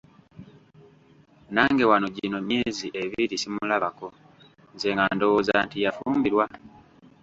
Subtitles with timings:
[1.53, 4.07] Nange wano gino myezi ebiri simulabako,
[4.73, 6.45] nze nga ndowooza nti yafumbirwa.